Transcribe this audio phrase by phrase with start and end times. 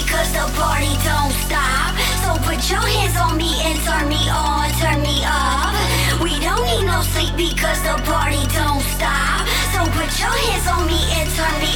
[0.00, 1.92] because the party don't stop.
[2.24, 5.76] So put your hands on me and turn me on, turn me up.
[6.24, 9.44] We don't need no sleep because the party don't stop.
[9.72, 11.69] So put your hands on me and turn me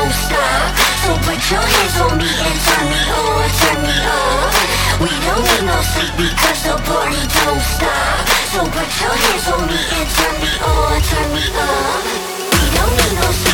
[0.00, 0.76] don't stop.
[1.04, 4.48] So put your hands on me and turn me on, turn me on
[5.02, 8.24] We don't need no sleep because the party don't stop.
[8.52, 12.00] So put your hands on me and turn me on, turn me on
[12.56, 13.49] We don't need no sleep